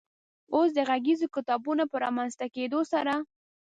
[0.53, 3.13] اوس د غږیزو کتابونو په رامنځ ته کېدو سره